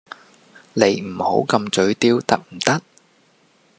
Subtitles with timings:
[0.73, 2.81] 你唔好咁嘴刁得唔得？